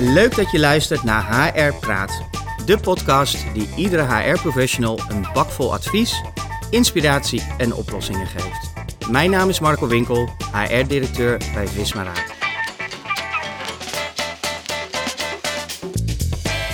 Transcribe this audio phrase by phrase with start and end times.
[0.00, 2.22] Leuk dat je luistert naar HR Praat,
[2.66, 6.22] de podcast die iedere HR-professional een bakvol advies,
[6.70, 8.72] inspiratie en oplossingen geeft.
[9.10, 12.34] Mijn naam is Marco Winkel, HR-directeur bij Visma Raad.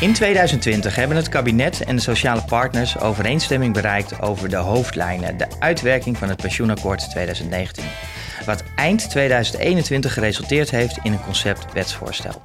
[0.01, 5.47] In 2020 hebben het kabinet en de sociale partners overeenstemming bereikt over de hoofdlijnen, de
[5.59, 7.85] uitwerking van het pensioenakkoord 2019.
[8.47, 12.41] Wat eind 2021 geresulteerd heeft in een concept wetsvoorstel.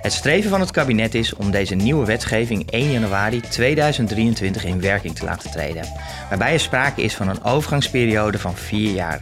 [0.00, 5.14] Het streven van het kabinet is om deze nieuwe wetgeving 1 januari 2023 in werking
[5.14, 5.84] te laten treden,
[6.28, 9.20] waarbij er sprake is van een overgangsperiode van 4 jaar.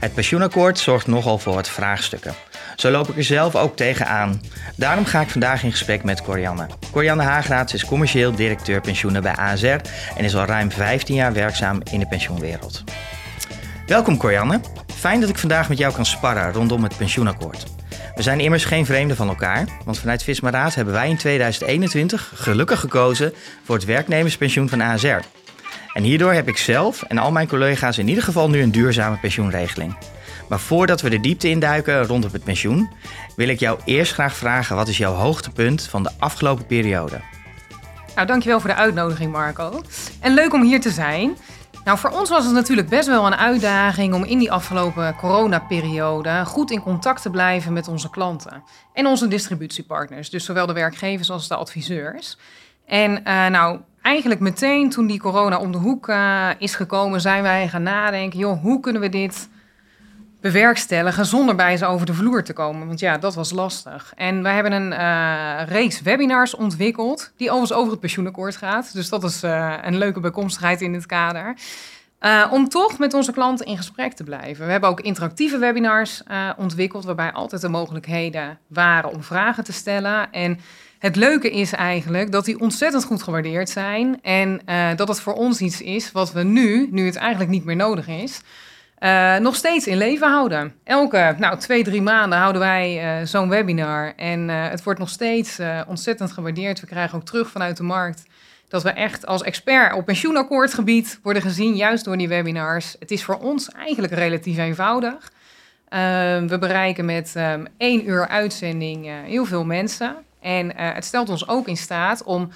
[0.00, 2.34] Het pensioenakkoord zorgt nogal voor wat vraagstukken.
[2.76, 4.40] Zo loop ik er zelf ook tegenaan.
[4.76, 6.66] Daarom ga ik vandaag in gesprek met Corianne.
[6.92, 9.66] Corianne Haagraats is commercieel directeur pensioenen bij ASR
[10.16, 12.84] en is al ruim 15 jaar werkzaam in de pensioenwereld.
[13.86, 14.60] Welkom Corianne.
[14.94, 17.77] Fijn dat ik vandaag met jou kan sparren rondom het pensioenakkoord.
[18.18, 22.32] We zijn immers geen vreemden van elkaar, want vanuit Visma Raad hebben wij in 2021
[22.34, 23.32] gelukkig gekozen
[23.64, 25.20] voor het werknemerspensioen van ASR.
[25.92, 29.18] En hierdoor heb ik zelf en al mijn collega's in ieder geval nu een duurzame
[29.18, 29.96] pensioenregeling.
[30.48, 32.90] Maar voordat we de diepte induiken rondom het pensioen,
[33.36, 37.20] wil ik jou eerst graag vragen: wat is jouw hoogtepunt van de afgelopen periode?
[38.14, 39.82] Nou, dankjewel voor de uitnodiging, Marco.
[40.20, 41.36] En leuk om hier te zijn.
[41.88, 46.44] Nou, voor ons was het natuurlijk best wel een uitdaging om in die afgelopen coronaperiode
[46.44, 51.30] goed in contact te blijven met onze klanten en onze distributiepartners, dus zowel de werkgevers
[51.30, 52.38] als de adviseurs.
[52.86, 57.42] En uh, nou, eigenlijk meteen toen die corona om de hoek uh, is gekomen, zijn
[57.42, 59.48] wij gaan nadenken, joh, hoe kunnen we dit
[60.40, 62.86] bewerkstelligen zonder bij ze over de vloer te komen.
[62.86, 64.12] Want ja, dat was lastig.
[64.16, 68.92] En wij hebben een uh, reeks webinars ontwikkeld, die overigens over het pensioenakkoord gaat.
[68.92, 71.56] Dus dat is uh, een leuke bijkomstigheid in dit kader.
[72.20, 74.64] Uh, om toch met onze klanten in gesprek te blijven.
[74.64, 76.22] We hebben ook interactieve webinars
[76.56, 80.32] ontwikkeld, waarbij altijd de mogelijkheden waren om vragen te stellen.
[80.32, 80.60] En
[80.98, 84.22] het leuke is eigenlijk dat die ontzettend goed gewaardeerd zijn.
[84.22, 84.60] En
[84.96, 88.08] dat het voor ons iets is wat we nu, nu het eigenlijk niet meer nodig
[88.08, 88.40] is,
[89.00, 90.74] uh, nog steeds in leven houden.
[90.84, 94.12] Elke nou, twee, drie maanden houden wij uh, zo'n webinar.
[94.16, 96.80] En uh, het wordt nog steeds ontzettend gewaardeerd.
[96.80, 98.22] We krijgen ook terug vanuit de markt
[98.68, 102.96] dat we echt als expert op pensioenakkoordgebied worden gezien, juist door die webinars.
[102.98, 105.32] Het is voor ons eigenlijk relatief eenvoudig.
[106.48, 110.16] we bereiken met um, één uur uitzending heel veel mensen.
[110.40, 112.50] En het stelt ons ook in staat om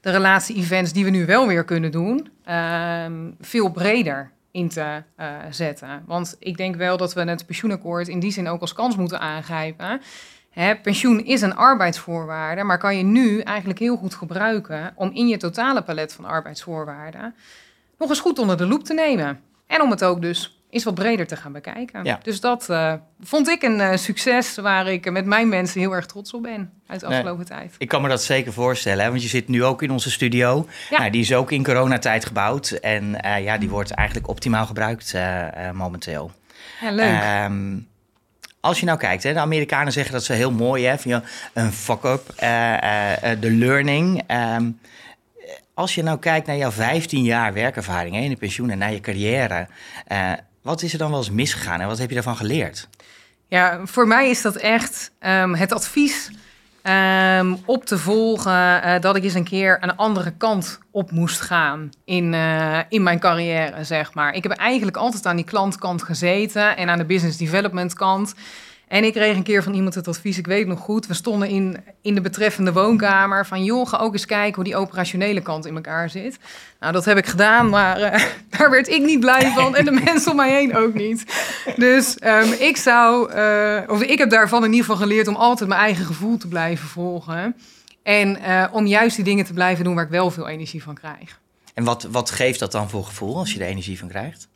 [0.00, 5.26] de relatie-events die we nu wel weer kunnen doen, ehm, veel breder in te uh,
[5.50, 6.02] zetten.
[6.06, 9.20] Want ik denk wel dat we het pensioenakkoord in die zin ook als kans moeten
[9.20, 10.00] aangrijpen.
[10.50, 15.28] Hè, pensioen is een arbeidsvoorwaarde, maar kan je nu eigenlijk heel goed gebruiken om in
[15.28, 17.34] je totale palet van arbeidsvoorwaarden
[17.98, 19.40] nog eens goed onder de loep te nemen.
[19.66, 22.04] En om het ook dus is wat breder te gaan bekijken.
[22.04, 22.18] Ja.
[22.22, 26.06] Dus dat uh, vond ik een uh, succes waar ik met mijn mensen heel erg
[26.06, 27.74] trots op ben uit de afgelopen nee, tijd.
[27.78, 29.10] Ik kan me dat zeker voorstellen, hè?
[29.10, 30.68] want je zit nu ook in onze studio.
[30.90, 30.98] Ja.
[30.98, 35.14] Nou, die is ook in coronatijd gebouwd en uh, ja, die wordt eigenlijk optimaal gebruikt
[35.72, 36.30] momenteel.
[36.80, 37.44] Ja, leuk.
[37.50, 37.88] Um,
[38.60, 42.32] als je nou kijkt, hè, de Amerikanen zeggen dat ze heel mooi hebben, een fuck-up,
[43.40, 44.22] de learning.
[44.56, 44.78] Um,
[45.74, 48.92] als je nou kijkt naar jouw 15 jaar werkervaring hè, in de pensioen en naar
[48.92, 49.66] je carrière,
[50.64, 52.88] wat is er dan wel eens misgegaan en wat heb je daarvan geleerd?
[53.48, 56.30] Ja, voor mij is dat echt um, het advies
[56.82, 61.40] um, op te volgen uh, dat ik eens een keer een andere kant op moest
[61.40, 64.34] gaan in, uh, in mijn carrière, zeg maar.
[64.34, 68.34] Ik heb eigenlijk altijd aan die klantkant gezeten en aan de business development kant.
[68.94, 71.48] En ik kreeg een keer van iemand het advies, ik weet nog goed, we stonden
[71.48, 75.66] in, in de betreffende woonkamer van joh, ga ook eens kijken hoe die operationele kant
[75.66, 76.38] in elkaar zit.
[76.80, 78.24] Nou, dat heb ik gedaan, maar uh,
[78.58, 81.24] daar werd ik niet blij van en de mensen om mij heen ook niet.
[81.76, 85.68] Dus um, ik zou, uh, of ik heb daarvan in ieder geval geleerd om altijd
[85.68, 87.56] mijn eigen gevoel te blijven volgen.
[88.02, 90.94] En uh, om juist die dingen te blijven doen waar ik wel veel energie van
[90.94, 91.40] krijg.
[91.74, 94.48] En wat, wat geeft dat dan voor gevoel als je er energie van krijgt?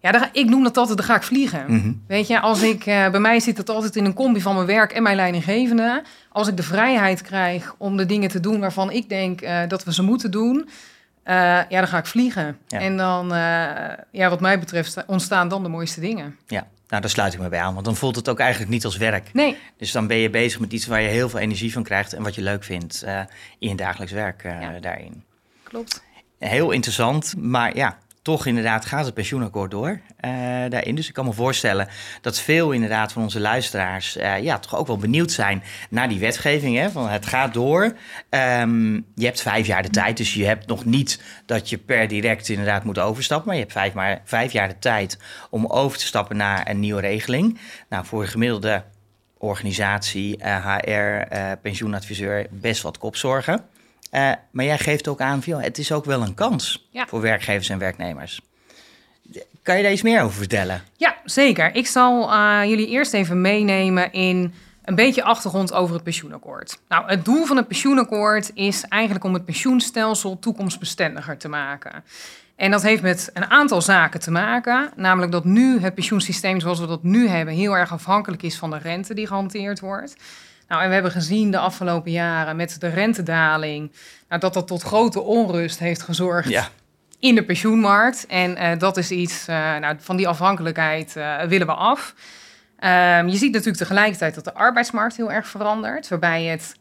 [0.00, 1.64] Ja, dan, ik noem dat altijd, dan ga ik vliegen.
[1.66, 2.02] Mm -hmm.
[2.06, 4.66] Weet je, als ik, uh, bij mij zit het altijd in een combi van mijn
[4.66, 6.02] werk en mijn leidinggevende.
[6.28, 9.84] Als ik de vrijheid krijg om de dingen te doen waarvan ik denk uh, dat
[9.84, 12.58] we ze moeten doen, uh, ja, dan ga ik vliegen.
[12.66, 12.80] Ja.
[12.80, 13.28] En dan,
[14.10, 16.36] ja, wat mij betreft, ontstaan dan de mooiste dingen.
[16.46, 18.84] Ja, nou, daar sluit ik me bij aan, want dan voelt het ook eigenlijk niet
[18.84, 19.32] als werk.
[19.32, 19.56] Nee.
[19.76, 22.22] Dus dan ben je bezig met iets waar je heel veel energie van krijgt en
[22.22, 23.04] wat je leuk vindt
[23.58, 24.80] in je dagelijks werk ja.
[24.80, 25.24] daarin.
[25.62, 26.02] Klopt.
[26.38, 27.98] Heel interessant, maar ja,
[28.28, 30.00] toch inderdaad gaat het pensioenakkoord door uh,
[30.68, 30.94] daarin.
[30.94, 31.88] Dus ik kan me voorstellen
[32.20, 36.18] dat veel inderdaad van onze luisteraars uh, ja, toch ook wel benieuwd zijn naar die
[36.18, 36.76] wetgeving.
[36.76, 36.90] Hè?
[36.90, 37.84] Van het gaat door.
[38.30, 42.08] Um, je hebt vijf jaar de tijd, dus je hebt nog niet dat je per
[42.08, 43.46] direct inderdaad moet overstappen.
[43.46, 45.18] Maar je hebt vijf, maar, vijf jaar de tijd
[45.50, 47.58] om over te stappen naar een nieuwe regeling.
[47.88, 48.82] Nou, voor een gemiddelde
[49.38, 51.26] organisatie, HR,
[51.62, 53.64] pensioenadviseur best wat kopzorgen.
[54.50, 58.40] Maar jij geeft ook aan, het is ook wel een kans voor werkgevers en werknemers.
[59.62, 60.82] Kan je daar iets meer over vertellen?
[60.96, 61.74] Ja, zeker.
[61.74, 62.34] Ik zal
[62.64, 66.78] jullie eerst even meenemen in een beetje achtergrond over het pensioenakkoord.
[66.88, 72.04] Nou, het doel van het pensioenakkoord is eigenlijk om het pensioenstelsel toekomstbestendiger te maken.
[72.56, 74.90] En dat heeft met een aantal zaken te maken.
[74.96, 78.70] Namelijk dat nu het pensioensysteem zoals we dat nu hebben heel erg afhankelijk is van
[78.70, 80.16] de rente die gehanteerd wordt.
[80.68, 83.92] Nou, en we hebben gezien de afgelopen jaren met de rentedaling
[84.28, 86.68] nou, dat dat tot grote onrust heeft gezorgd ja.
[87.18, 88.26] in de pensioenmarkt.
[88.26, 92.14] En uh, dat is iets, uh, nou, van die afhankelijkheid uh, willen we af.
[92.84, 96.74] Um, je ziet natuurlijk tegelijkertijd dat de arbeidsmarkt heel erg verandert, waarbij het,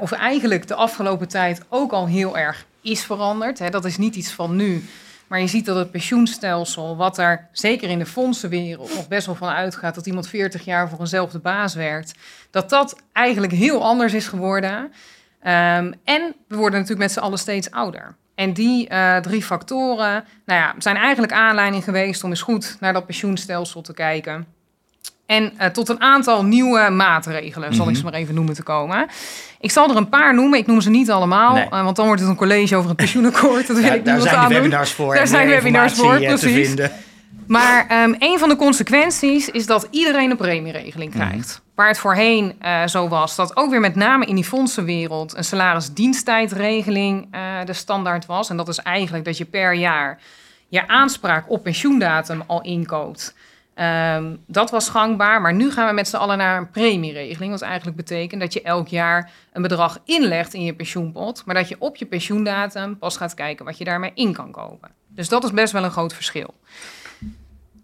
[0.00, 3.58] of eigenlijk de afgelopen tijd ook al heel erg is veranderd.
[3.58, 3.70] Hè.
[3.70, 4.84] Dat is niet iets van nu,
[5.32, 9.34] maar je ziet dat het pensioenstelsel, wat er zeker in de fondsenwereld nog best wel
[9.34, 12.14] van uitgaat, dat iemand 40 jaar voor eenzelfde baas werkt,
[12.50, 14.78] dat dat eigenlijk heel anders is geworden.
[14.78, 18.16] Um, en we worden natuurlijk met z'n allen steeds ouder.
[18.34, 22.92] En die uh, drie factoren nou ja, zijn eigenlijk aanleiding geweest om eens goed naar
[22.92, 24.46] dat pensioenstelsel te kijken.
[25.26, 28.10] En uh, tot een aantal nieuwe maatregelen, zal ik ze mhm.
[28.10, 29.06] maar even noemen, te komen.
[29.60, 30.58] Ik zal er een paar noemen.
[30.58, 31.64] Ik noem ze niet allemaal, nee.
[31.64, 33.66] uh, want dan wordt het een college over het pensioenakkoord.
[33.66, 35.14] Dat wil ja, ik daar zijn de webinars voor.
[35.14, 36.74] Daar zijn webinars voor, precies.
[37.46, 41.28] Maar um, een van de consequenties is dat iedereen een premieregeling mhm.
[41.28, 41.60] krijgt.
[41.64, 41.70] Mm.
[41.74, 45.44] Waar het voorheen uh, zo was, dat ook weer met name in die fondsenwereld een
[45.44, 48.50] salarisdiensttijdregeling de standaard was.
[48.50, 50.18] En dat is eigenlijk dat je per jaar
[50.68, 53.34] je aanspraak op pensioendatum al inkoopt.
[53.74, 57.52] Um, dat was gangbaar, maar nu gaan we met z'n allen naar een premieregeling.
[57.52, 61.68] Wat eigenlijk betekent dat je elk jaar een bedrag inlegt in je pensioenpot, maar dat
[61.68, 64.90] je op je pensioendatum pas gaat kijken wat je daarmee in kan kopen.
[65.08, 66.54] Dus dat is best wel een groot verschil.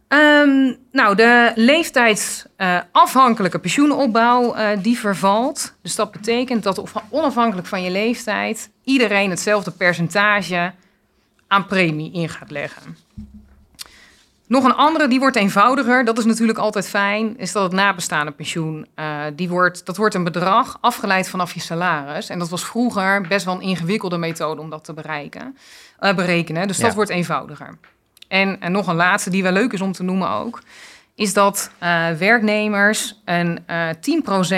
[0.09, 5.75] Um, nou, de leeftijdsafhankelijke uh, pensioenopbouw uh, die vervalt.
[5.83, 10.73] Dus dat betekent dat onafhankelijk van je leeftijd iedereen hetzelfde percentage
[11.47, 12.97] aan premie in gaat leggen.
[14.49, 16.05] Nog een andere, die wordt eenvoudiger.
[16.05, 17.39] Dat is natuurlijk altijd fijn.
[17.39, 18.87] Is dat het nabestaande pensioen.
[18.97, 22.29] Uh, die wordt, dat wordt een bedrag afgeleid vanaf je salaris.
[22.29, 25.57] En dat was vroeger best wel een ingewikkelde methode om dat te bereiken,
[26.01, 26.67] uh, berekenen.
[26.67, 27.79] Dus dat wordt eenvoudiger.
[28.29, 30.61] En, en nog een laatste die wel leuk is om te noemen ook
[31.19, 33.97] is dat uh, werknemers een uh, eh,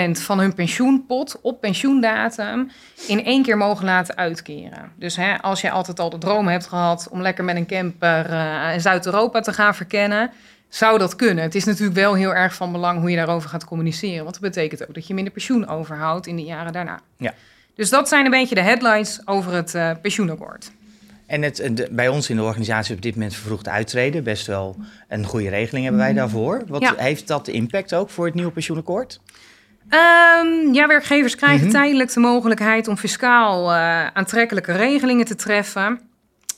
[0.09, 2.71] 10% van hun pensioenpot op pensioendatum
[3.07, 4.91] in één keer mogen laten uitkeren.
[4.95, 8.29] Dus hè, als je altijd al de droom hebt gehad om lekker met een camper
[8.29, 10.31] uh, Zuid-Europa te gaan verkennen,
[10.69, 11.43] zou dat kunnen.
[11.43, 14.23] Het is natuurlijk wel heel erg van belang hoe je daarover gaat communiceren.
[14.23, 16.99] Want dat betekent ook dat je minder pensioen overhoudt in de jaren daarna.
[17.17, 17.33] Ja.
[17.75, 20.71] Dus dat zijn een beetje de headlines over het pensioenakkoord.
[21.31, 24.23] En het, bij ons in de organisatie op dit moment vervroegd uittreden.
[24.23, 24.75] Best wel
[25.07, 26.63] een goede regeling hebben wij daarvoor.
[26.67, 29.19] Wat heeft dat impact ook voor het nieuwe pensioenakkoord?
[29.83, 31.71] Um, ja, werkgevers krijgen mhm.
[31.71, 35.99] tijdelijk de mogelijkheid om fiscaal uh, aantrekkelijke regelingen te treffen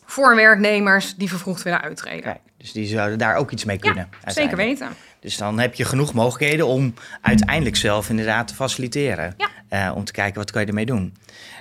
[0.06, 2.22] voor werknemers die vervroegd willen uittreden.
[2.22, 4.10] Kijk, dus die zouden daar ook iets mee kunnen.
[4.26, 4.88] Ja, zeker weten.
[5.20, 9.36] Dus dan heb je genoeg mogelijkheden om uiteindelijk zelf inderdaad te faciliteren.
[9.38, 9.88] Ja.
[9.90, 11.14] Uh, om te kijken wat kan je ermee doen.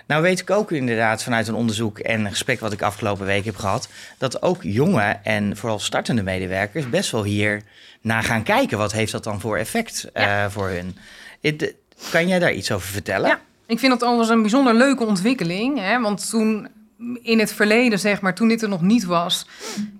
[0.06, 3.44] Nou weet ik ook inderdaad vanuit een onderzoek en een gesprek wat ik afgelopen week
[3.44, 3.88] heb gehad,
[4.18, 7.62] dat ook jonge en vooral startende medewerkers best wel hier
[8.00, 8.78] naar gaan kijken.
[8.78, 10.96] Wat heeft dat dan voor effect uh, voor hun?
[11.40, 11.74] It,
[12.10, 13.28] kan jij daar iets over vertellen?
[13.28, 15.78] Ja, ik vind dat overigens een bijzonder leuke ontwikkeling.
[15.78, 16.00] Hè?
[16.00, 16.68] Want toen
[17.22, 19.46] in het verleden, zeg maar, toen dit er nog niet was,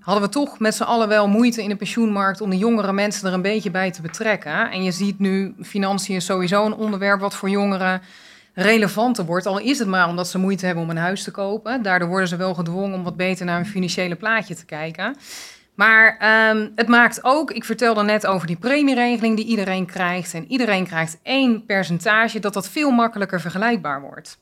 [0.01, 3.29] hadden we toch met z'n allen wel moeite in de pensioenmarkt om de jongere mensen
[3.29, 4.71] er een beetje bij te betrekken.
[4.71, 8.03] En je ziet nu, financiën sowieso een onderwerp wat voor jongeren
[8.55, 9.47] relevanter wordt.
[9.47, 11.83] Al is het maar omdat ze moeite hebben om een huis te kopen.
[11.83, 15.17] Daardoor worden ze wel gedwongen om wat beter naar hun financiële plaatje te kijken.
[15.75, 16.17] Maar
[16.51, 20.35] um, het maakt ook, ik vertelde net over die premieregeling die iedereen krijgt.
[20.35, 24.39] En iedereen krijgt één percentage, dat dat veel makkelijker vergelijkbaar wordt.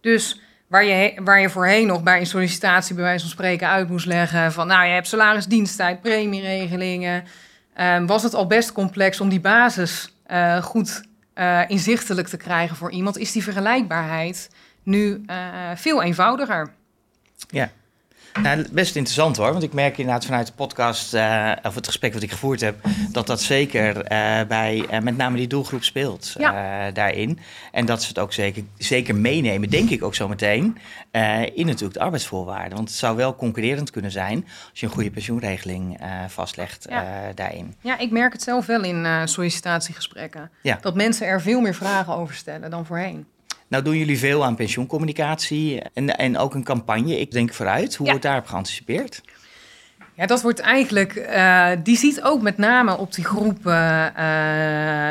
[0.00, 3.88] Dus waar je, waar je voorheen nog bij een sollicitatie bij wijze van spreken uit
[3.88, 7.24] moest leggen van, nou je hebt salarisdiensttijd, premieregelingen.
[7.80, 11.02] Um, was het al best complex om die basis uh, goed
[11.34, 14.50] uh, inzichtelijk te krijgen voor iemand, is die vergelijkbaarheid
[14.82, 16.72] nu uh, veel eenvoudiger.
[17.48, 17.70] Ja.
[18.42, 22.12] Nou, best interessant hoor, want ik merk inderdaad vanuit de podcast uh, of het gesprek
[22.12, 22.76] wat ik gevoerd heb,
[23.10, 26.90] dat dat zeker uh, bij uh, met name die doelgroep speelt ja.
[26.90, 27.38] daarin.
[27.72, 30.78] En dat ze het ook zeker, zeker meenemen, denk ik ook zo meteen,
[31.54, 32.76] in natuurlijk de arbeidsvoorwaarden.
[32.76, 37.32] Want het zou wel concurrerend kunnen zijn als je een goede pensioenregeling vastlegt ja.
[37.34, 37.74] daarin.
[37.80, 40.50] Ja, ik merk het zelf wel in sollicitatiegesprekken.
[40.62, 40.78] Ja.
[40.80, 43.26] Dat mensen er veel meer vragen over stellen dan voorheen.
[43.74, 47.94] Nou doen jullie veel aan pensioencommunicatie en, en ook een campagne, ik denk vooruit.
[47.94, 49.20] Hoe wordt daarop geanticipeerd?
[50.14, 53.72] Ja, dat wordt eigenlijk, uh, die ziet ook met name op die groep, uh,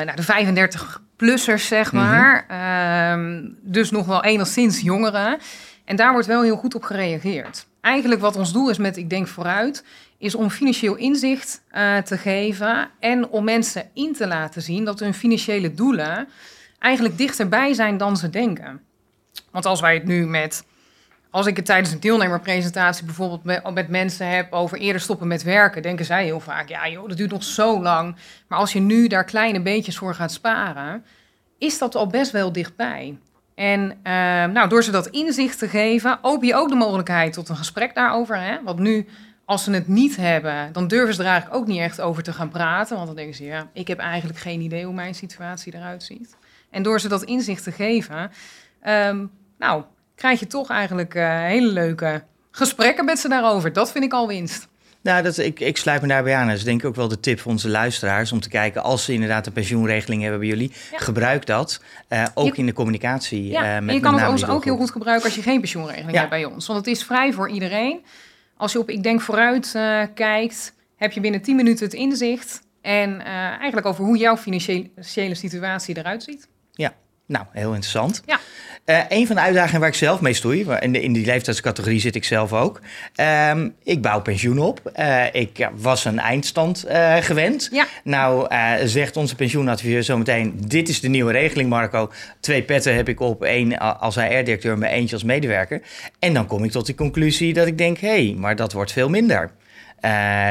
[0.03, 2.03] nou, de 35 plussers, zeg Mhm.
[2.03, 2.45] maar.
[2.47, 5.37] Ehm, dus nog wel enigszins jongeren.
[5.85, 7.67] En daar wordt wel heel goed op gereageerd.
[7.81, 9.83] Eigenlijk wat ons doel is met Ik Denk Vooruit...
[10.17, 12.89] is om financieel inzicht eh, te geven...
[12.99, 16.27] en om mensen in te laten zien dat hun financiële doelen...
[16.83, 18.81] eigenlijk dichterbij zijn dan ze denken.
[19.51, 20.65] Want als wij het nu met...
[21.29, 25.43] Als ik het tijdens een deelnemerpresentatie bijvoorbeeld met, met mensen heb over eerder stoppen met
[25.43, 28.15] werken, denken zij heel vaak, ja joh, dat duurt nog zo lang.
[28.47, 31.05] Maar als je nu daar kleine beetjes voor gaat sparen,
[31.57, 33.17] is dat al best wel dichtbij.
[33.55, 34.13] En eh,
[34.45, 37.95] nou, door ze dat inzicht te geven, open je ook de mogelijkheid tot een gesprek
[37.95, 38.39] daarover.
[38.39, 38.63] Hè?
[38.63, 39.07] Want nu,
[39.45, 42.33] als ze het niet hebben, dan durven ze er eigenlijk ook niet echt over te
[42.33, 42.95] gaan praten.
[42.95, 46.35] Want dan denken ze, ja, ik heb eigenlijk geen idee hoe mijn situatie eruit ziet.
[46.69, 48.31] En door ze dat inzicht te geven,
[48.81, 49.25] ehm,
[49.59, 49.83] nou,
[50.15, 53.73] krijg je toch eigenlijk eh, hele leuke gesprekken met ze daarover.
[53.73, 54.67] Dat vind ik al winst.
[55.01, 56.47] Nou, dat, ik, ik sluit me daarbij aan.
[56.47, 58.31] Dat is denk ik ook wel de tip voor onze luisteraars.
[58.31, 60.97] Om te kijken, als ze inderdaad een pensioenregeling hebben bij jullie, Ja.
[60.97, 61.81] gebruik dat.
[62.07, 63.47] eh, ook Je- in de communicatie.
[63.47, 65.59] Ja, eh, met, en je kan het ons ook heel goed gebruiken als je geen
[65.59, 66.17] pensioenregeling Ja.
[66.17, 66.67] hebt bij ons.
[66.67, 68.05] Want het is vrij voor iedereen.
[68.63, 72.61] Als je op Ik Denk Vooruit eh, kijkt, heb je binnen 10 minuten het inzicht.
[72.81, 76.47] En eh, eigenlijk over hoe jouw financiële situatie eruit ziet.
[77.25, 78.21] Nou, heel interessant.
[78.25, 78.39] Ja.
[78.85, 81.99] Eh, een van de uitdagingen waar ik zelf mee stoei, in, de, in die leeftijdscategorie
[81.99, 82.81] zit ik zelf ook.
[83.15, 84.81] Ehm, ik bouw pensioen op.
[84.93, 87.69] Eh, ik was een eindstand eh, gewend.
[87.71, 87.87] Ja.
[88.03, 88.47] Nou,
[88.87, 92.11] zegt onze pensioenadviseur zometeen: Dit is de nieuwe regeling, Marco.
[92.39, 95.81] Twee petten heb ik op, één als HR-directeur, maar eentje als medewerker.
[96.19, 98.91] En dan kom ik tot die conclusie dat ik denk: hé, hey, maar dat wordt
[98.91, 99.51] veel minder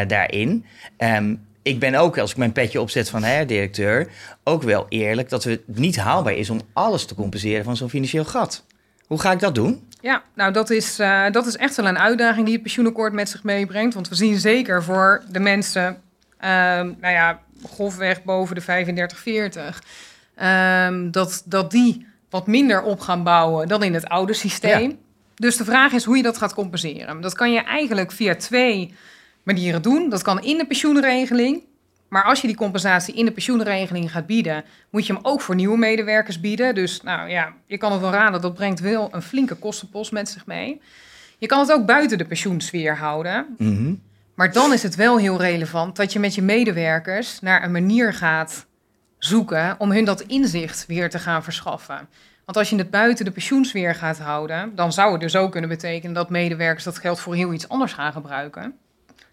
[0.06, 0.64] daarin.
[0.96, 4.08] Ehm, ik ben ook, als ik mijn petje opzet van HR-directeur,
[4.44, 8.24] ook wel eerlijk dat het niet haalbaar is om alles te compenseren van zo'n financieel
[8.24, 8.64] gat.
[9.06, 9.88] Hoe ga ik dat doen?
[10.00, 13.28] Ja, nou dat is, eh, dat is echt wel een uitdaging die het pensioenakkoord met
[13.28, 13.94] zich meebrengt.
[13.94, 16.02] Want we zien zeker voor de mensen,
[16.38, 17.40] ehm, nou ja,
[17.72, 19.82] grofweg boven de 35, 40,
[20.34, 24.98] ehm, dat, dat die wat minder op gaan bouwen dan in het oude systeem.
[25.34, 27.20] Dus de vraag is hoe je dat gaat compenseren.
[27.20, 28.94] Dat kan je eigenlijk via twee
[29.42, 30.08] manieren doen.
[30.08, 31.62] Dat kan in de pensioenregeling.
[32.08, 35.54] Maar als je die compensatie in de pensioenregeling gaat bieden, moet je hem ook voor
[35.54, 36.74] nieuwe medewerkers bieden.
[36.74, 40.28] Dus nou ja, je kan het wel raden, dat brengt wel een flinke kostenpost met
[40.28, 40.80] zich mee.
[41.38, 43.46] Je kan het ook buiten de pensioensfeer houden.
[43.58, 43.94] Mhm.
[44.34, 48.14] Maar dan is het wel heel relevant dat je met je medewerkers naar een manier
[48.14, 48.66] gaat
[49.18, 52.08] zoeken om hun dat inzicht weer te gaan verschaffen.
[52.44, 55.70] Want als je het buiten de pensioensfeer gaat houden, dan zou het dus ook kunnen
[55.70, 58.74] betekenen dat medewerkers dat geld voor heel iets anders gaan gebruiken.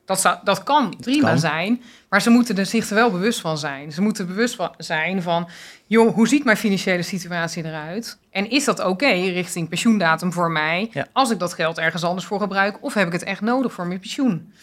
[0.10, 1.40] Dat, zou, dat kan prima kan.
[1.40, 3.92] zijn, maar ze moeten er zich er wel bewust van zijn.
[3.92, 5.50] Ze moeten bewust van zijn van,
[5.86, 8.18] joh, hoe ziet mijn financiële situatie eruit?
[8.32, 11.08] En is dat oké richting pensioendatum voor mij, Ja.
[11.14, 13.88] als ik dat geld ergens anders voor gebruik, of heb ik het echt nodig voor
[13.88, 14.54] mijn pensioen?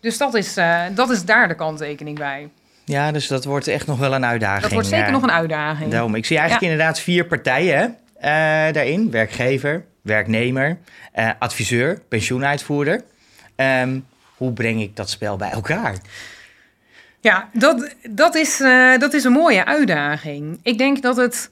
[0.00, 2.48] Dus dat is, eh, dat is daar de kanttekening bij.
[2.84, 4.62] Ja, dus dat wordt echt nog wel een uitdaging.
[4.62, 5.90] Dat wordt zeker eh, nog een uitdaging.
[5.90, 8.30] Daarom, ik zie eigenlijk inderdaad vier partijen eh,
[8.72, 9.10] daarin.
[9.10, 10.78] Werkgever, werknemer,
[11.38, 13.04] adviseur, pensioenuitvoerder.
[13.56, 13.98] Ehm,
[14.36, 15.96] hoe breng ik dat spel bij elkaar?
[17.20, 20.58] Ja, dat, dat, is, eh, dat is een mooie uitdaging.
[20.62, 21.50] Ik denk dat het,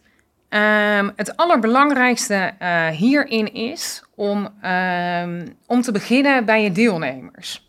[0.48, 7.68] ehm, het allerbelangrijkste eh, hierin is om, ehm, om te beginnen bij je deelnemers.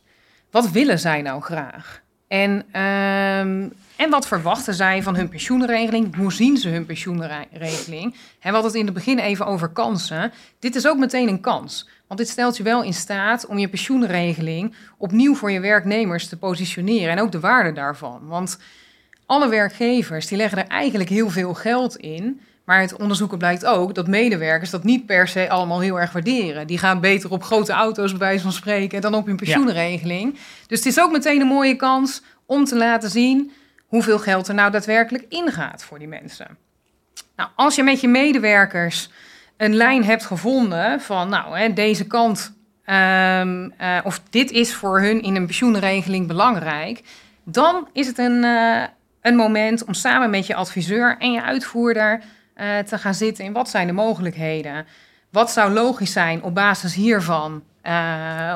[0.52, 2.02] Wat willen zij nou graag?
[2.28, 6.16] En, ehm, en wat verwachten zij van hun pensioenregeling?
[6.16, 8.16] Hoe zien ze hun pensioenregeling?
[8.40, 10.32] En hadden het in het begin even over kansen.
[10.60, 11.90] Dit is ook meteen een kans.
[12.08, 16.38] Want dit stelt je wel in staat om je pensioenregeling opnieuw voor je werknemers te
[16.38, 17.10] positioneren.
[17.10, 18.28] En ook de waarde daarvan.
[18.28, 18.58] Want
[19.26, 22.42] alle werkgevers die leggen er eigenlijk heel veel geld in.
[22.66, 26.68] Maar uit onderzoeken blijkt ook dat medewerkers dat niet per se allemaal heel erg waarderen.
[26.68, 30.38] Die gaan beter op grote auto's, bij wijze van spreken, dan op hun pensioenregeling.
[30.68, 33.52] Dus het is ook meteen een mooie kans om te laten zien
[33.86, 36.58] hoeveel geld er nou daadwerkelijk ingaat voor die mensen.
[37.36, 39.10] Nou, als je met je medewerkers
[39.58, 42.54] een lijn hebt gevonden van, nou, hè, deze kant,
[42.86, 47.04] ehm, eh, of dit is voor hun in een pensioenregeling belangrijk,
[47.44, 48.84] dan is het een, eh,
[49.22, 52.22] een moment om samen met je adviseur en je uitvoerder
[52.56, 54.86] eh, te gaan zitten in wat zijn de mogelijkheden.
[55.30, 57.64] Wat zou logisch zijn op basis hiervan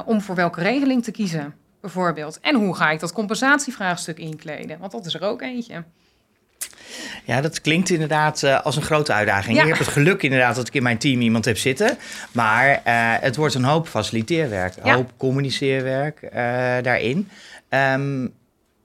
[0.06, 2.40] om voor welke regeling te kiezen, bijvoorbeeld.
[2.40, 4.80] En hoe ga ik dat compensatievraagstuk inkleden?
[4.80, 5.84] Want dat is er ook eentje.
[7.26, 9.56] Ja, dat klinkt inderdaad eh, als een grote uitdaging.
[9.58, 9.62] Ja.
[9.64, 11.98] Ik heb het geluk inderdaad dat ik in mijn team iemand heb zitten.
[12.32, 14.96] Maar eh, het wordt een hoop faciliteerwerk, een Ja.
[14.96, 16.32] hoop communiceerwerk eh,
[16.82, 17.30] daarin.
[17.70, 18.28] Ehm,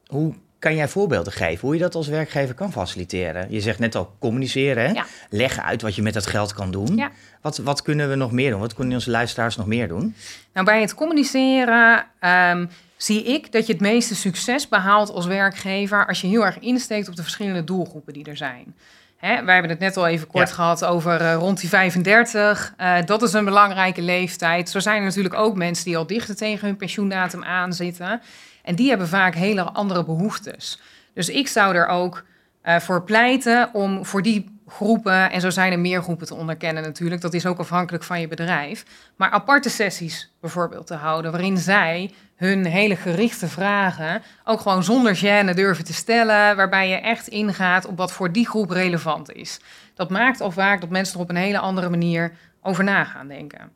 [0.07, 3.47] hoe kan jij voorbeelden geven hoe je dat als werkgever kan faciliteren?
[3.50, 4.93] Je zegt net al communiceren, hè?
[4.93, 5.04] Ja.
[5.31, 6.97] Leg uit wat je met dat geld kan doen.
[6.97, 7.11] Ja.
[7.40, 8.61] Wat, wat kunnen we nog meer doen?
[8.61, 10.14] Wat kunnen onze luisteraars nog meer doen?
[10.52, 12.66] Nou, bij het communiceren ehm,
[13.05, 17.09] zie ik dat je het meeste succes behaalt als werkgever als je heel erg insteekt
[17.09, 18.75] op de verschillende doelgroepen die er zijn.
[19.17, 20.55] Hè, wij hebben het net al even kort Ja.
[20.55, 22.75] gehad over eh, rond die 35.
[22.77, 24.71] Eh, dat is een belangrijke leeftijd.
[24.71, 28.21] Zo zijn er natuurlijk ook mensen die al dichter tegen hun pensioendatum aanzitten.
[28.63, 30.81] En die hebben vaak hele andere behoeftes.
[31.15, 32.25] Dus ik zou er ook
[32.63, 36.83] eh, voor pleiten om voor die groepen, en zo zijn er meer groepen te onderkennen
[36.83, 38.85] natuurlijk, dat is ook afhankelijk van je bedrijf,
[39.17, 45.17] maar aparte sessies bijvoorbeeld te houden, waarin zij hun hele gerichte vragen ook gewoon zonder
[45.17, 49.61] gêne durven te stellen, waarbij je echt ingaat op wat voor die groep relevant is.
[49.95, 53.29] Dat maakt al vaak dat mensen er op een hele andere manier over na gaan
[53.29, 53.73] denken.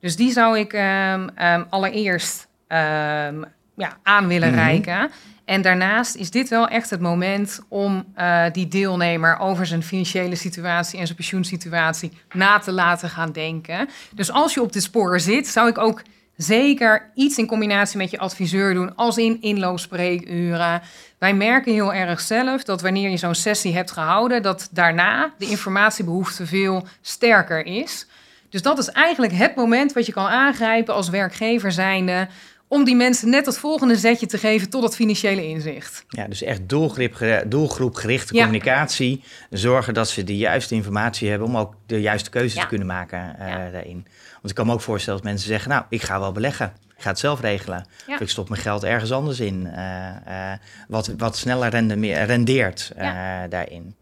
[0.00, 3.42] Dus die zou ik ehm, ehm, allereerst ehm,
[3.76, 4.58] ja, aan willen Mhm.
[4.58, 5.10] reiken.
[5.44, 10.34] En daarnaast is dit wel echt het moment om eh, die deelnemer over zijn financiële
[10.34, 13.88] situatie en zijn pensioensituatie na te laten gaan denken.
[14.14, 16.02] Dus als je op dit spoor zit, zou ik ook
[16.36, 20.82] zeker iets in combinatie met je adviseur doen, als in inloopspreekuren.
[21.18, 25.46] Wij merken heel erg zelf dat wanneer je zo'n sessie hebt gehouden, dat daarna de
[25.46, 28.06] informatiebehoefte veel sterker is.
[28.48, 32.28] Dus dat is eigenlijk het moment wat je kan aangrijpen als werkgever zijnde
[32.68, 36.04] om die mensen net dat volgende zetje te geven tot het financiële inzicht.
[36.08, 38.40] Ja, dus echt doelgroep, doelgroepgerichte Ja.
[38.44, 39.22] communicatie.
[39.50, 42.60] Zorgen dat ze de juiste informatie hebben om ook de juiste keuzes Ja.
[42.62, 43.70] te kunnen maken eh, Ja.
[43.70, 44.06] daarin.
[44.44, 46.72] Want ik kan me ook voorstellen dat mensen zeggen, nou, ik ga wel beleggen.
[46.96, 47.86] Ik ga het zelf regelen.
[48.06, 48.14] Ja.
[48.14, 49.66] Of ik stop mijn geld ergens anders in.
[49.74, 50.58] eh, eh,
[50.88, 53.10] wat, wat sneller rende, meer- rendeert eh,
[53.48, 53.94] daarin.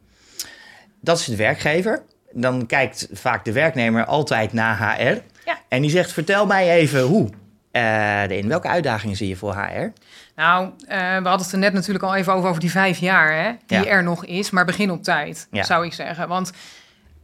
[1.01, 2.03] Dat is de werkgever.
[2.33, 5.21] Dan kijkt vaak de werknemer altijd naar HR.
[5.45, 5.59] Ja.
[5.69, 7.31] En die zegt, vertel mij even hoe.
[7.71, 9.93] eh in welke uitdagingen zie je voor HR?
[10.37, 13.53] Nou, we hadden het er net natuurlijk al even over, over die vijf jaar hè,
[13.67, 13.85] die Ja.
[13.87, 14.51] er nog is.
[14.51, 15.63] Maar begin op tijd, Ja.
[15.63, 16.29] zou ik zeggen.
[16.29, 16.53] Want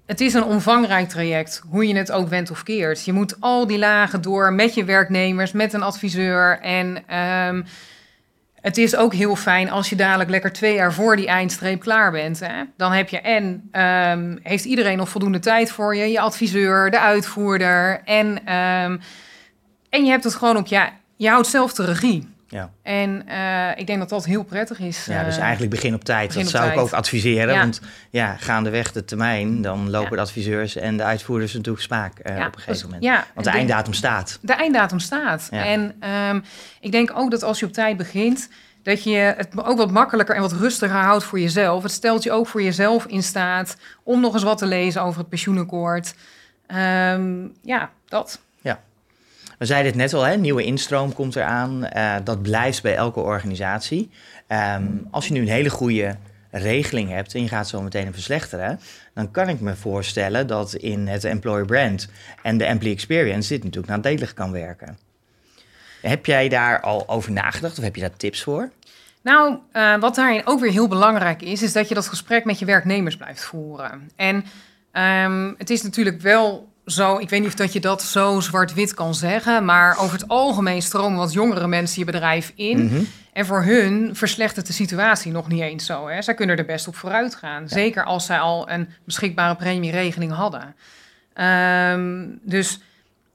[0.08, 3.04] het is een omvangrijk traject, hoe je het ook went of keert.
[3.04, 6.60] Je moet al die lagen door met je werknemers, met een adviseur.
[6.60, 7.62] En ehm,
[8.60, 12.10] het is ook heel fijn als je dadelijk lekker twee jaar voor die eindstreep klaar
[12.10, 12.40] bent.
[12.40, 12.62] Hè?
[12.76, 17.00] Dan heb je en ehm, heeft iedereen nog voldoende tijd voor je, je adviseur, de
[17.00, 18.00] uitvoerder.
[18.04, 18.96] En, ehm,
[19.90, 22.28] en je hebt het gewoon op, ja, je houdt zelf de regie.
[22.48, 22.70] Ja.
[22.82, 25.04] En eh, ik denk dat dat heel prettig is.
[25.04, 26.26] Ja, dus eh, eigenlijk begin op tijd.
[26.28, 27.54] begin dat op zou ik ook adviseren.
[27.54, 27.60] Ja.
[27.60, 27.80] Want
[28.10, 30.16] ja, gaandeweg de termijn, dan lopen Ja.
[30.16, 33.02] de adviseurs en de uitvoerders natuurlijk spaak eh, ja, op een gegeven dus- moment.
[33.02, 34.38] Ja, Want de einddatum staat.
[34.42, 35.48] de einddatum staat.
[35.50, 36.40] En ehm,
[36.80, 38.48] ik denk ook dat als je op tijd begint,
[38.82, 41.82] dat je het ook wat makkelijker en wat rustiger houdt voor jezelf.
[41.82, 45.20] Het stelt je ook voor jezelf in staat om nog eens wat te lezen over
[45.20, 46.14] het pensioenakkoord.
[46.66, 48.40] Ehm, ja, dat.
[49.58, 51.86] We zeiden het net al, hè, nieuwe instroom komt eraan.
[51.86, 54.10] Eh dat blijft bij elke organisatie.
[54.46, 56.16] Ehm, als je nu een hele goede
[56.50, 58.80] regeling hebt en je gaat zo meteen een verslechteren,
[59.14, 62.08] dan kan ik me voorstellen dat in het employer brand
[62.42, 64.98] en de employee experience dit natuurlijk nadelig kan werken.
[66.02, 68.70] Heb jij daar al over nagedacht of heb je daar tips voor?
[69.22, 72.58] Nou, eh, wat daarin ook weer heel belangrijk is, is dat je dat gesprek met
[72.58, 74.10] je werknemers blijft voeren.
[74.16, 74.44] En
[74.92, 78.94] ehm, het is natuurlijk wel zo, ik weet niet of dat je dat zo zwart-wit
[78.94, 82.84] kan zeggen, maar over het algemeen stromen wat jongere mensen je bedrijf in.
[82.84, 83.00] Mhm.
[83.32, 86.08] En voor hun verslechtert de situatie nog niet eens zo.
[86.08, 86.22] Hè.
[86.22, 87.68] Zij kunnen er best op vooruit gaan.
[87.68, 90.74] Zeker als zij al een beschikbare premieregeling hadden.
[91.34, 92.80] Ehm, dus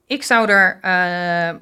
[0.07, 0.91] ik zou er eh,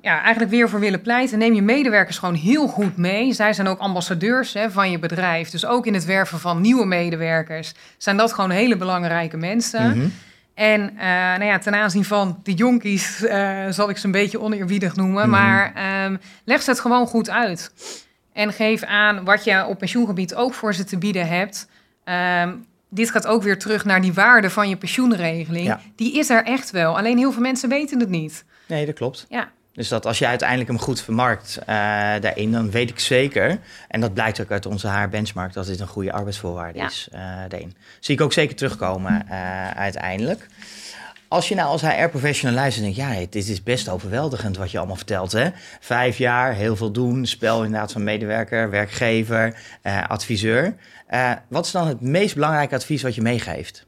[0.02, 1.38] ja, eigenlijk weer voor willen pleiten.
[1.40, 3.34] Neem je medewerkers gewoon heel goed mee.
[3.34, 5.50] Zij zijn ook ambassadeurs hè, van je bedrijf.
[5.50, 9.98] Dus ook in het werven van nieuwe medewerkers zijn dat gewoon hele belangrijke mensen.
[9.98, 10.08] Mhm.
[10.54, 14.40] En eh, nou ja, ten aanzien van de jonkies eh, zal ik ze een beetje
[14.40, 15.22] oneerbiedig noemen.
[15.22, 15.30] Mhm.
[15.30, 17.74] Maar ehm, leg ze het gewoon goed uit.
[18.34, 21.68] En geef aan wat je op pensioengebied ook voor ze te bieden hebt.
[22.04, 22.54] Ehm,
[22.90, 25.66] dit gaat ook weer terug naar die waarde van je pensioenregeling.
[25.66, 25.80] Ja.
[25.96, 26.98] Die is er echt wel.
[26.98, 28.46] Alleen heel veel mensen weten het niet.
[28.68, 29.26] Nee, dat klopt.
[29.30, 31.66] Ja, Dus dat als je uiteindelijk hem goed vermarkt eh,
[32.22, 35.88] daarin, dan weet ik zeker, en dat blijkt ook uit onze HR-benchmark, dat dit een
[35.88, 36.86] goede arbeidsvoorwaarde Ja.
[36.86, 37.76] is eh, daarin.
[38.00, 40.48] Zie ik ook zeker terugkomen eh, uiteindelijk.
[41.28, 44.78] Als je nou als HR-professional luistert en denkt, ja, dit is best overweldigend wat je
[44.78, 45.32] allemaal vertelt.
[45.32, 45.50] Hè?
[45.80, 49.56] Vijf jaar, heel veel doen, spel inderdaad van medewerker, werkgever,
[50.08, 50.76] adviseur.
[51.48, 53.86] Wat is dan het meest belangrijke advies wat je meegeeft?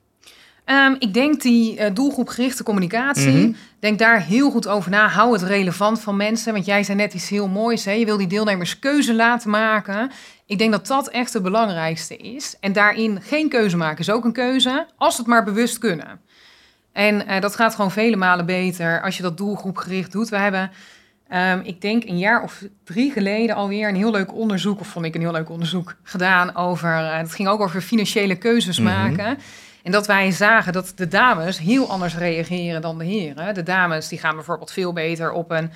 [0.66, 3.32] Ehm, ik denk die eh, doelgroepgerichte communicatie.
[3.32, 3.52] Mhm.
[3.80, 5.08] Denk daar heel goed over na.
[5.08, 6.54] Hou het relevant van mensen.
[6.54, 7.86] Want jij zei net iets heel moois.
[7.86, 7.92] Hè?
[7.92, 10.12] Je wil die deelnemers keuze laten maken.
[10.46, 12.56] Ik denk dat dat echt het belangrijkste is.
[12.60, 14.86] En daarin geen keuze maken is ook een keuze.
[14.98, 16.20] Als het maar bewust kunnen.
[16.92, 20.30] En eh, dat gaat gewoon vele malen beter als je dat doelgroepgericht doet.
[20.30, 20.72] We hebben,
[21.28, 25.06] ehm, ik denk een jaar of drie geleden alweer een heel leuk onderzoek, of vond
[25.06, 26.90] ik een heel leuk onderzoek gedaan over.
[26.94, 28.88] eh, het ging ook over financiële keuzes Mhm.
[28.94, 29.38] maken.
[29.84, 33.54] En dat wij zagen dat de dames heel anders reageren dan de heren.
[33.54, 35.72] De dames die gaan bijvoorbeeld veel beter op een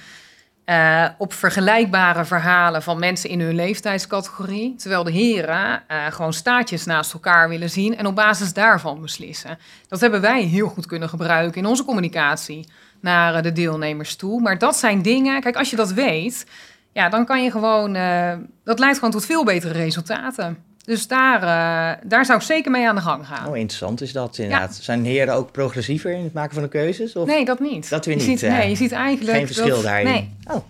[0.67, 4.75] eh, op vergelijkbare verhalen van mensen in hun leeftijdscategorie.
[4.75, 9.57] Terwijl de heren uh, gewoon staatjes naast elkaar willen zien en op basis daarvan beslissen.
[9.87, 12.67] Dat hebben wij heel goed kunnen gebruiken in onze communicatie
[13.01, 14.41] naar uh, de deelnemers toe.
[14.41, 16.45] Maar dat zijn dingen, kijk, als je dat weet,
[16.93, 17.93] ja, dan kan je gewoon,
[18.63, 20.57] dat leidt gewoon tot veel betere resultaten.
[20.87, 23.47] Dus daar, daar zou ik zeker mee aan de gang gaan.
[23.47, 24.75] Oh, interessant is dat inderdaad.
[24.77, 24.83] Ja.
[24.83, 27.15] Zijn heren ook progressiever in het maken van de keuzes?
[27.15, 27.27] Of?
[27.27, 27.89] Nee, dat niet.
[27.89, 28.25] Dat weer niet.
[28.25, 29.37] Je ziet, nee, je ziet eigenlijk...
[29.37, 30.05] Geen verschil dat, daarin?
[30.05, 30.33] Nee.
[30.51, 30.63] Oh.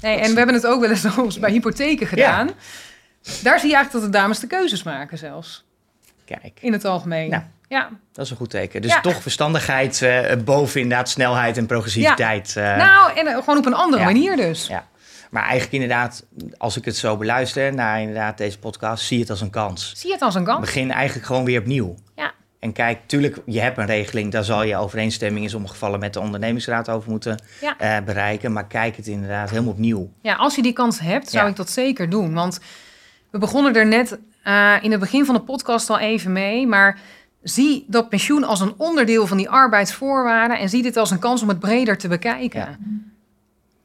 [0.00, 2.46] Nee, en we hebben het ook wel eens bij hypotheken gedaan.
[2.46, 2.52] Ja.
[3.42, 5.64] Daar zie je eigenlijk dat de dames de keuzes maken zelfs.
[6.24, 6.58] Kijk.
[6.60, 7.30] In het algemeen.
[7.30, 7.88] Nou, ja.
[8.12, 8.82] Dat is een goed teken.
[8.82, 9.00] Dus ja.
[9.00, 12.52] toch verstandigheid uh, boven inderdaad snelheid en progressiviteit.
[12.52, 12.72] Ja.
[12.72, 14.66] Uh, nou, en uh, gewoon op een andere manier dus.
[14.66, 14.86] Ja.
[15.30, 16.26] Maar eigenlijk inderdaad,
[16.58, 19.92] als ik het zo beluister naar inderdaad deze podcast, zie je het als een kans.
[19.96, 20.60] Zie je het als een kans?
[20.60, 21.94] Begin eigenlijk gewoon weer opnieuw.
[22.16, 22.32] Ja.
[22.58, 26.12] En kijk, tuurlijk, je hebt een regeling, daar zal je overeenstemming in sommige gevallen met
[26.12, 27.98] de ondernemingsraad over moeten ja.
[27.98, 28.52] uh, bereiken.
[28.52, 30.10] Maar kijk het inderdaad helemaal opnieuw.
[30.22, 31.50] Ja, als je die kans hebt, zou ja.
[31.50, 32.34] ik dat zeker doen.
[32.34, 32.60] Want
[33.30, 36.66] we begonnen er net uh, in het begin van de podcast al even mee.
[36.66, 36.98] Maar
[37.42, 40.58] zie dat pensioen als een onderdeel van die arbeidsvoorwaarden.
[40.58, 42.60] En zie dit als een kans om het breder te bekijken.
[42.60, 42.78] Ja.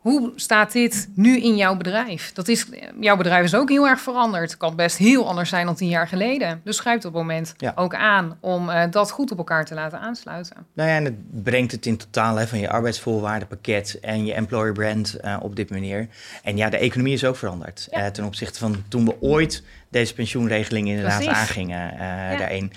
[0.05, 2.31] Hoe staat dit nu in jouw bedrijf?
[2.33, 2.65] Dat is,
[2.99, 4.49] jouw bedrijf is ook heel erg veranderd.
[4.49, 6.61] Het kan best heel anders zijn dan tien jaar geleden.
[6.63, 7.71] Dus schrijf op het moment ja.
[7.75, 10.55] ook aan om uh, dat goed op elkaar te laten aansluiten.
[10.73, 14.73] Nou ja, en het brengt het in totaal hè, van je arbeidsvoorwaardenpakket en je employer
[14.73, 16.07] brand uh, op dit manier.
[16.43, 18.05] En ja, de economie is ook veranderd ja.
[18.05, 21.37] uh, ten opzichte van toen we ooit deze pensioenregeling inderdaad Precies.
[21.37, 22.37] aangingen ja.
[22.37, 22.71] daarin.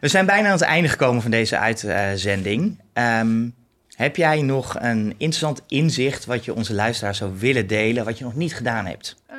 [0.00, 2.80] We zijn bijna aan het einde gekomen van deze uitzending.
[2.94, 3.54] Um,
[3.94, 8.24] heb jij nog een interessant inzicht wat je onze luisteraars zou willen delen, wat je
[8.24, 9.16] nog niet gedaan hebt?
[9.30, 9.36] Uh,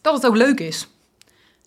[0.00, 0.88] dat het ook leuk is.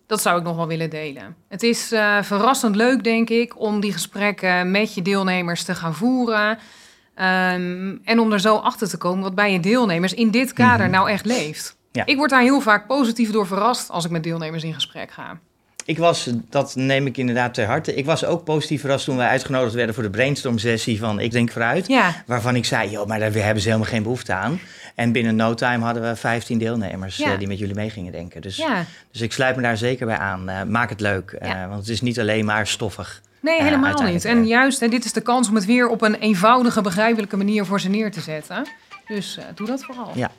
[0.06, 1.36] Dat zou ik nog wel willen delen.
[1.48, 5.94] Het is uh, verrassend leuk, denk ik, om die gesprekken met je deelnemers te gaan
[5.94, 6.50] voeren.
[6.50, 10.76] Um, en om er zo achter te komen wat bij je deelnemers in dit kader
[10.76, 10.92] mm -hmm.
[10.92, 11.76] nou echt leeft.
[11.92, 12.06] Ja.
[12.06, 15.38] Ik word daar heel vaak positief door verrast als ik met deelnemers in gesprek ga.
[15.86, 17.94] Ik was, dat neem ik inderdaad ter harte.
[17.94, 21.30] Ik was ook positief verrast toen wij uitgenodigd werden voor de brainstorm sessie van Ik
[21.30, 21.86] Denk Vooruit.
[21.86, 22.22] Ja.
[22.26, 24.60] Waarvan ik zei, joh, maar daar hebben ze helemaal geen behoefte aan.
[24.94, 27.32] En binnen no time hadden we 15 deelnemers Ja.
[27.32, 28.40] uh, die met jullie mee gingen denken.
[28.40, 28.84] Dus, Ja.
[29.12, 30.50] dus ik sluit me daar zeker bij aan.
[30.50, 31.68] Uh, maak het leuk, uh, Ja.
[31.68, 33.20] want het is niet alleen maar stoffig.
[33.40, 34.24] Nee, Eh, helemaal niet.
[34.24, 34.48] En eh.
[34.48, 37.80] juist, hè, dit is de kans om het weer op een eenvoudige, begrijpelijke manier voor
[37.80, 38.66] ze neer te zetten.
[39.06, 40.10] Dus eh, doe dat vooral.
[40.14, 40.30] Ja.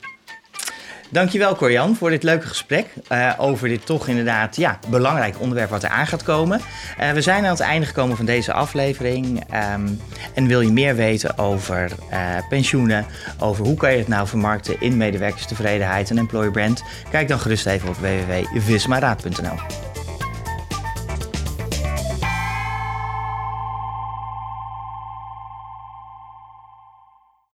[1.09, 5.83] Dankjewel Corian voor dit leuke gesprek uh, over dit toch inderdaad ja, belangrijk onderwerp wat
[5.83, 6.61] er aan gaat komen.
[6.99, 9.43] Uh, we zijn aan het einde gekomen van deze aflevering.
[9.73, 9.99] Um,
[10.33, 12.17] en wil je meer weten over uh,
[12.49, 13.05] pensioenen,
[13.39, 17.65] over hoe kan je het nou vermarkten in medewerkerstevredenheid en employer brand, kijk dan gerust
[17.65, 19.95] even op www.vismaraad.nl.